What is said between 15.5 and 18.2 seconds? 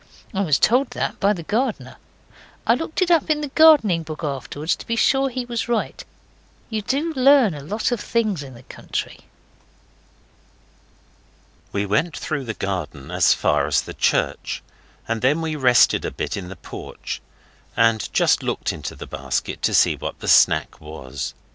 rested a bit in the porch, and